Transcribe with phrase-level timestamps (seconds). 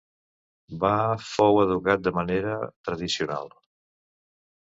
[0.83, 0.93] Va
[1.31, 2.55] fou educat de manera
[2.89, 3.53] tradicional.